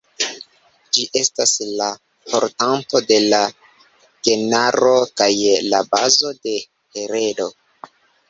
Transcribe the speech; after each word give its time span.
Ĝi 0.97 1.01
estas 1.19 1.51
la 1.81 1.89
portanto 2.29 3.01
de 3.11 3.19
la 3.33 3.41
genaro 4.29 4.95
kaj 5.21 5.29
la 5.75 5.83
bazo 5.93 6.33
de 6.47 6.57
heredo. 6.97 7.47